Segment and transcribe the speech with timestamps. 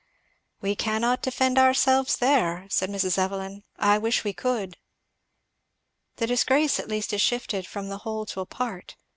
[0.61, 3.19] "We cannot defend ourselves there," said Mrs.
[3.19, 4.77] Evelyn; "I wish we could."
[6.15, 8.95] "The disgrace at least is shifted from the whole to a part.